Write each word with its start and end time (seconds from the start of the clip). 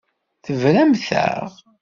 Tebramt-aɣ. 0.45 1.41